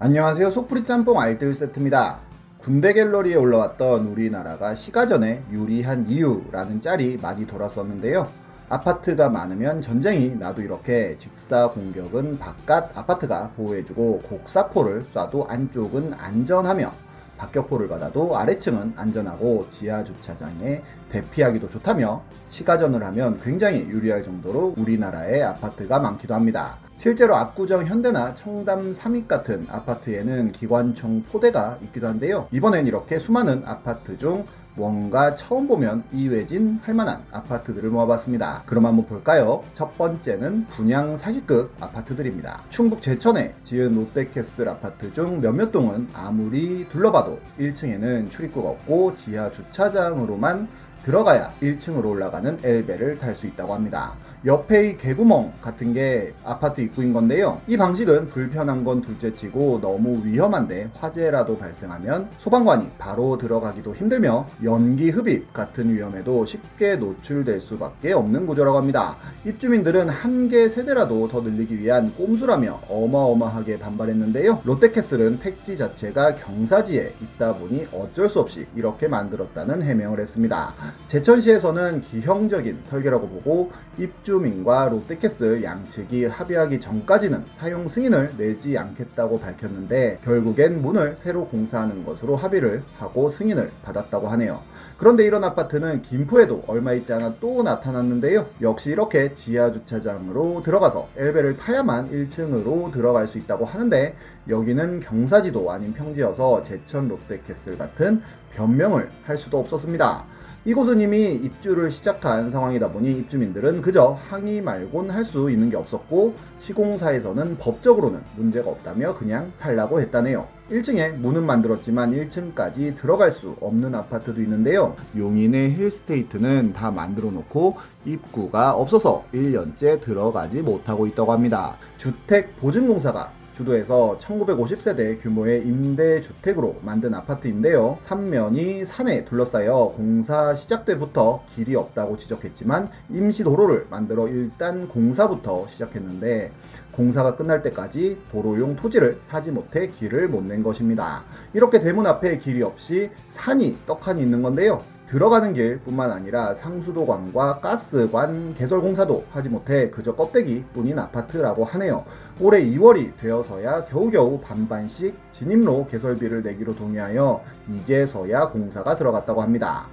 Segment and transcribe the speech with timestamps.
[0.00, 0.50] 안녕하세요.
[0.50, 2.18] 속풀이 짬뽕 알뜰 세트입니다.
[2.58, 8.28] 군대 갤러리에 올라왔던 우리나라가 시가전에 유리한 이유라는 짤이 많이 돌았었는데요.
[8.68, 16.92] 아파트가 많으면 전쟁이 나도 이렇게 직사 공격은 바깥 아파트가 보호해주고 곡사포를 쏴도 안쪽은 안전하며
[17.38, 26.00] 박격포를 받아도 아래층은 안전하고 지하 주차장에 대피하기도 좋다며 시가전을 하면 굉장히 유리할 정도로 우리나라에 아파트가
[26.00, 26.78] 많기도 합니다.
[26.98, 32.48] 실제로 압구정 현대나 청담 삼익 같은 아파트에는 기관총 포대가 있기도 한데요.
[32.50, 34.44] 이번엔 이렇게 수많은 아파트 중
[34.76, 38.62] 뭔가 처음 보면 이외진 할 만한 아파트들을 모아봤습니다.
[38.66, 39.62] 그럼 한번 볼까요?
[39.72, 42.62] 첫 번째는 분양 사기급 아파트들입니다.
[42.70, 50.66] 충북 제천에 지은 롯데캐슬 아파트 중 몇몇 동은 아무리 둘러봐도 1층에는 출입구가 없고 지하 주차장으로만
[51.04, 54.14] 들어가야 1층으로 올라가는 엘베를 탈 수 있다고 합니다.
[54.46, 57.62] 옆에 이 개구멍 같은 게 아파트 입구인 건데요.
[57.66, 65.50] 이 방식은 불편한 건 둘째치고 너무 위험한데 화재라도 발생하면 소방관이 바로 들어가기도 힘들며 연기 흡입
[65.54, 69.16] 같은 위험에도 쉽게 노출될 수밖에 없는 구조라고 합니다.
[69.46, 74.60] 입주민들은 한 개 세대라도 더 늘리기 위한 꼼수라며 어마어마하게 반발했는데요.
[74.64, 80.74] 롯데캐슬은 택지 자체가 경사지에 있다 보니 어쩔 수 없이 이렇게 만들었다는 해명을 했습니다.
[81.06, 90.82] 제천시에서는 기형적인 설계라고 보고 입주민과 롯데캐슬 양측이 합의하기 전까지는 사용 승인을 내지 않겠다고 밝혔는데 결국엔
[90.82, 94.62] 문을 새로 공사하는 것으로 합의를 하고 승인을 받았다고 하네요.
[94.96, 98.46] 그런데 이런 아파트는 김포에도 얼마 있지 않아 또 나타났는데요.
[98.62, 104.16] 역시 이렇게 지하 주차장으로 들어가서 엘베를 타야만 1층으로 들어갈 수 있다고 하는데
[104.48, 108.22] 여기는 경사지도 아닌 평지여서 제천 롯데캐슬 같은
[108.54, 110.24] 변명을 할 수도 없었습니다.
[110.66, 116.34] 이곳은 이미 입주를 시작한 상황이다 보니 입주민들은 그저 항의 말곤 할 수 있는 게 없었고
[116.58, 120.46] 시공사에서는 법적으로는 문제가 없다며 그냥 살라고 했다네요.
[120.70, 124.96] 1층에 문은 만들었지만 1층까지 들어갈 수 없는 아파트도 있는데요.
[125.16, 127.76] 용인의 힐스테이트는 다 만들어 놓고
[128.06, 131.76] 입구가 없어서 1년째 들어가지 못하고 있다고 합니다.
[131.98, 137.98] 주택보증공사가 주도해서 1950세대 규모의 임대주택으로 만든 아파트인데요.
[138.00, 146.50] 삼면이 산에 둘러싸여 공사 시작 때부터 길이 없다고 지적했지만 임시도로를 만들어 일단 공사부터 시작했는데
[146.92, 151.22] 공사가 끝날 때까지 도로용 토지를 사지 못해 길을 못 낸 것입니다.
[151.54, 154.82] 이렇게 대문 앞에 길이 없이 산이 떡하니 있는 건데요.
[155.06, 162.04] 들어가는 길뿐만 아니라 상수도관과 가스관 개설 공사도 하지 못해 그저 껍데기 뿐인 아파트라고 하네요.
[162.40, 169.86] 올해 2월이 되어서야 겨우겨우 반반씩 진입로 개설비를 내기로 동의하여 이제서야 공사가 들어갔다고 합니다.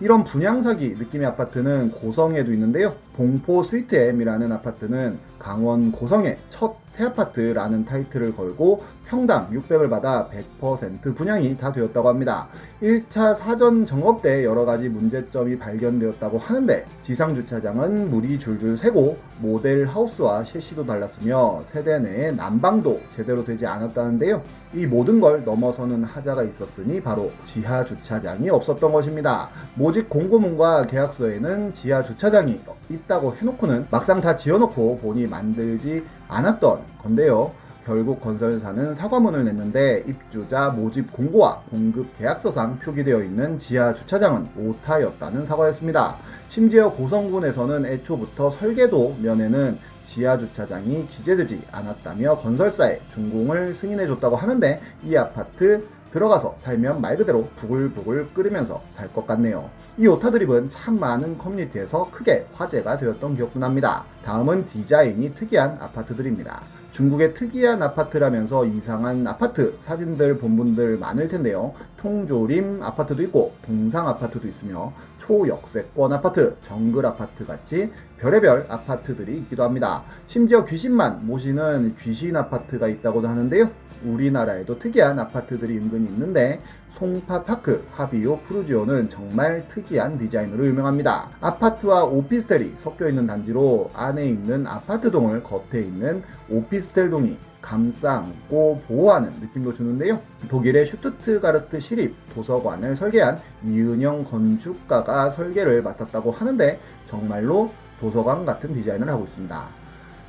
[0.00, 2.94] 이런 분양사기 느낌의 아파트는 고성에도 있는데요.
[3.18, 10.28] 봉포 스위트엠이라는 아파트는 강원 고성의 첫 새 아파트라는 타이틀을 걸고 평당 600을 받아
[10.60, 12.48] 100% 분양이 다 되었다고 합니다.
[12.82, 19.86] 1차 사전 정업 때 여러 가지 문제점이 발견되었다고 하는데 지상 주차장은 물이 줄줄 새고 모델
[19.86, 24.42] 하우스와 셰시도 달랐으며 세대 내에 난방도 제대로 되지 않았다는데요.
[24.74, 29.48] 이 모든 걸 넘어서는 하자가 있었으니 바로 지하 주차장이 없었던 것입니다.
[29.74, 32.60] 모집 공고문과 계약서에는 지하 주차장이
[33.08, 37.50] 있다고 해놓고는 막상 다 지어놓고 보니 만들지 않았던 건데요.
[37.84, 46.16] 결국 건설사는 사과문을 냈는데 입주자 모집 공고와 공급 계약서상 표기되어 있는 지하 주차장은 오타였다는 사과였습니다.
[46.48, 55.86] 심지어 고성군에서는 애초부터 설계도 면에는 지하 주차장이 기재되지 않았다며 건설사에 준공을 승인해줬다고 하는데 이 아파트
[56.12, 59.70] 들어가서 살면 말 그대로 부글부글 끓으면서 살 것 같네요.
[59.96, 64.04] 이 오타 드립은 참 많은 커뮤니티에서 크게 화제가 되었던 기억도 납니다.
[64.24, 66.62] 다음은 디자인이 특이한 아파트들입니다.
[66.90, 71.72] 중국의 특이한 아파트라면서 이상한 아파트 사진들 본 분들 많을 텐데요.
[71.98, 80.02] 통조림 아파트도 있고 동상 아파트도 있으며 초역세권 아파트, 정글 아파트 같이 별의별 아파트들이 있기도 합니다.
[80.26, 83.70] 심지어 귀신만 모시는 귀신 아파트가 있다고도 하는데요.
[84.04, 86.60] 우리나라에도 특이한 아파트들이 은근히 있는데
[86.98, 91.30] 송파파크 하비오 프루지오는 정말 특이한 디자인으로 유명합니다.
[91.40, 99.74] 아파트와 오피스텔이 섞여 있는 단지로 안에 있는 아파트동을 겉에 있는 오피스텔동이 감싸 안고 보호하는 느낌도
[99.74, 100.20] 주는데요.
[100.48, 107.70] 독일의 슈투트가르트 시립 도서관을 설계한 이은영 건축가가 설계를 맡았다고 하는데 정말로
[108.00, 109.87] 도서관 같은 디자인을 하고 있습니다.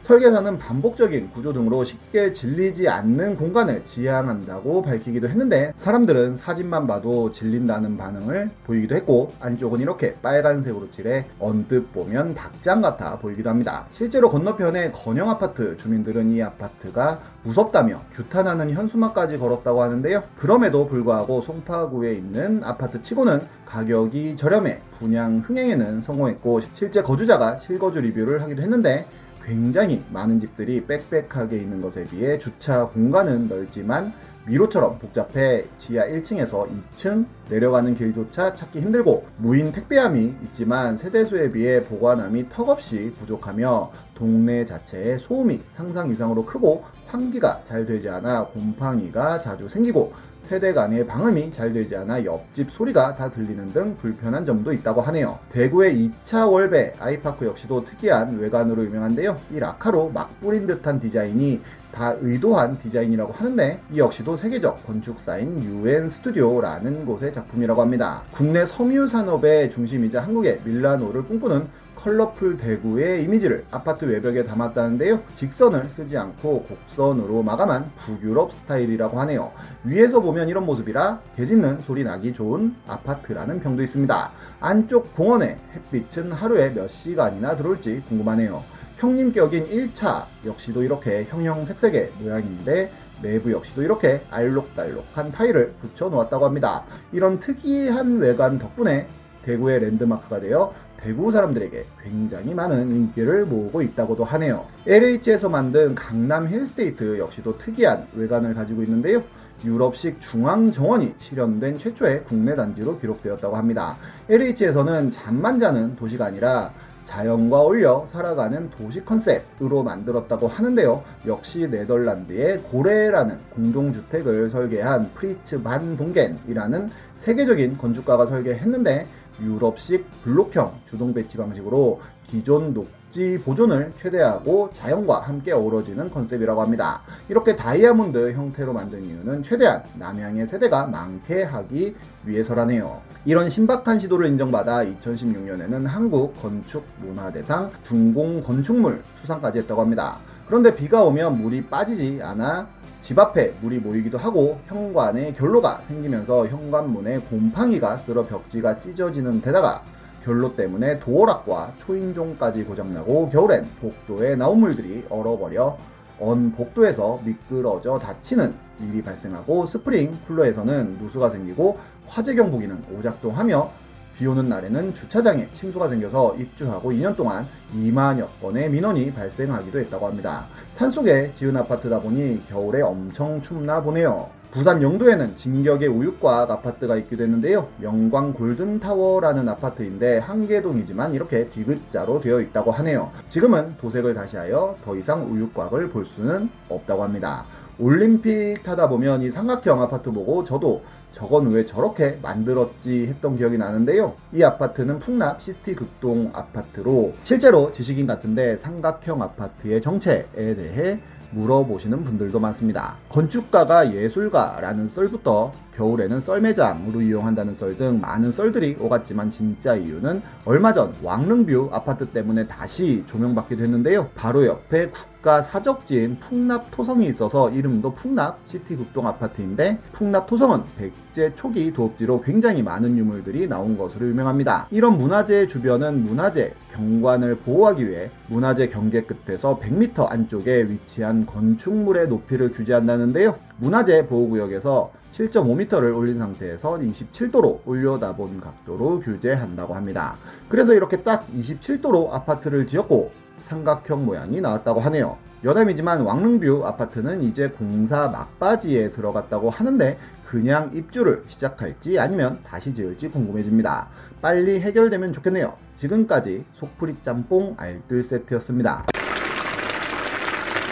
[0.10, 7.96] 설계사는 반복적인 구조 등으로 쉽게 질리지 않는 공간을 지향한다고 밝히기도 했는데 사람들은 사진만 봐도 질린다는
[7.96, 13.86] 반응을 보이기도 했고 안쪽은 이렇게 빨간색으로 칠해 언뜻 보면 닭장 같아 보이기도 합니다.
[13.92, 20.24] 실제로 건너편의 건영 아파트 주민들은 이 아파트가 무섭다며 규탄하는 현수막까지 걸었다고 하는데요.
[20.36, 28.42] 그럼에도 불구하고 송파구에 있는 아파트 치고는 가격이 저렴해 분양 흥행에는 성공했고 실제 거주자가 실거주 리뷰를
[28.42, 29.06] 하기도 했는데
[29.46, 34.14] 굉장히 많은 집들이 빽빽하게 있는 것에 비해 주차 공간은 넓지만
[34.48, 42.50] 미로처럼 복잡해 지하 1층에서 2층 내려가는 길조차 찾기 힘들고 무인 택배함이 있지만 세대수에 비해 보관함이
[42.50, 50.14] 턱없이 부족하며 동네 자체의 소음이 상상 이상으로 크고 환기가 잘 되지 않아 곰팡이가 자주 생기고
[50.42, 55.38] 세대 간의 방음이 잘 되지 않아 옆집 소리가 다 들리는 등 불편한 점도 있다고 하네요.
[55.52, 59.38] 대구의 2차 월배 아이파크 역시도 특이한 외관으로 유명한데요.
[59.52, 66.08] 이 라카로 막 뿌린 듯한 디자인이 다 의도한 디자인이라고 하는데 이 역시도 세계적 건축사인 UN
[66.08, 68.22] 스튜디오라는 곳의 작품이라고 합니다.
[68.32, 71.68] 국내 섬유 산업의 중심이자 한국의 밀라노를 꿈꾸는
[72.00, 75.20] 컬러풀 대구의 이미지를 아파트 외벽에 담았다는데요.
[75.34, 79.52] 직선을 쓰지 않고 곡선으로 마감한 북유럽 스타일이라고 하네요.
[79.84, 84.32] 위에서 보면 이런 모습이라 개 짖는 소리 나기 좋은 아파트라는 평도 있습니다.
[84.62, 88.64] 안쪽 공원에 햇빛은 하루에 몇 시간이나 들어올지 궁금하네요.
[89.00, 92.92] 형님 격인 1차 역시도 이렇게 형형색색의 모양인데
[93.22, 96.84] 내부 역시도 이렇게 알록달록한 타일을 붙여 놓았다고 합니다.
[97.14, 99.08] 이런 특이한 외관 덕분에
[99.44, 104.66] 대구의 랜드마크가 되어 대구 사람들에게 굉장히 많은 인기를 모으고 있다고도 하네요.
[104.86, 109.24] LH에서 만든 강남 힐스테이트 역시도 특이한 외관을 가지고 있는데요.
[109.64, 113.96] 유럽식 중앙 정원이 실현된 최초의 국내 단지로 기록되었다고 합니다.
[114.30, 116.74] LH에서는 잠만 자는 도시가 아니라
[117.10, 121.04] 자연과 어울려 살아가는 도시 컨셉으로 만들었다고 하는데요.
[121.26, 129.08] 역시 네덜란드의 고레라는 공동주택을 설계한 프리츠 반 동겐이라는 세계적인 건축가가 설계했는데
[129.42, 137.02] 유럽식 블록형 주동 배치 방식으로 기존 녹지 보존을 최대하고 자연과 함께 어우러지는 컨셉이라고 합니다.
[137.28, 143.02] 이렇게 다이아몬드 형태로 만든 이유는 최대한 남향의 세대가 많게 하기 위해서라네요.
[143.26, 150.18] 이런 신박한 시도를 인정받아 2016년에는 한국 건축 문화대상 중공 건축물 수상까지 했다고 합니다.
[150.48, 152.68] 그런데 비가 오면 물이 빠지지 않아
[153.02, 159.84] 집 앞에 물이 모이기도 하고 현관에 결로가 생기면서 현관문에 곰팡이가 쓸어 벽지가 찢어지는 데다가
[160.24, 165.78] 결로 때문에 도어락과 초인종까지 고장나고 겨울엔 복도에 나온 물들이 얼어버려
[166.20, 173.72] 언 복도에서 미끄러져 다치는 일이 발생하고 스프링 쿨러에서는 누수가 생기고 화재 경보기는 오작동하며
[174.20, 180.46] 비 오는 날에는 주차장에 침수가 생겨서 입주하고 2년 동안 2만여 건의 민원이 발생하기도 했다고 합니다.
[180.76, 184.28] 산속에 지은 아파트다 보니 겨울에 엄청 춥나 보네요.
[184.52, 187.70] 부산 영도에는 진격의 우유곽 아파트가 있기도 했는데요.
[187.82, 193.12] 영광 골든타워라는 아파트인데 한 개동이지만 이렇게 디귿자로 되어 있다고 하네요.
[193.30, 197.46] 지금은 도색을 다시 하여 더 이상 우유곽을 볼 수는 없다고 합니다.
[197.80, 200.82] 올림픽 타다 보면 이 삼각형 아파트 보고 저도
[201.12, 204.16] 저건 왜 저렇게 만들었지 했던 기억이 나는데요.
[204.34, 211.00] 이 아파트는 풍납 시티 극동 아파트로 실제로 지식인 같은데 삼각형 아파트의 정체에 대해
[211.32, 212.96] 물어보시는 분들도 많습니다.
[213.10, 220.94] 건축가가 예술가라는 썰부터 겨울에는 썰매장으로 이용한다는 썰 등 많은 썰들이 오갔지만 진짜 이유는 얼마 전
[221.04, 224.10] 왕릉뷰 아파트 때문에 다시 조명받기도 했는데요.
[224.16, 231.36] 바로 옆에 국가 사적지인 풍납 토성이 있어서 이름도 풍납 시티 극동 아파트인데 풍납 토성은 백제
[231.36, 234.68] 초기 도읍지로 굉장히 많은 유물들이 나온 것으로 유명합니다.
[234.72, 242.54] 이런 문화재 주변은 문화재 경관을 보호하기 위해 문화재 경계 끝에서 100m 안쪽에 위치한 건축물의 높이를
[242.54, 243.38] 규제한다는데요.
[243.58, 250.16] 문화재 보호구역에서 7.5m를 올린 상태에서 27도로 올려다본 각도로 규제한다고 합니다.
[250.48, 253.12] 그래서 이렇게 딱 27도로 아파트를 지었고
[253.42, 255.18] 삼각형 모양이 나왔다고 하네요.
[255.44, 263.88] 여담이지만 왕릉뷰 아파트는 이제 공사 막바지에 들어갔다고 하는데 그냥 입주를 시작할지 아니면 다시 지을지 궁금해집니다.
[264.22, 265.54] 빨리 해결되면 좋겠네요.
[265.78, 268.86] 지금까지 속풀이 짬뽕 알뜰 세트였습니다.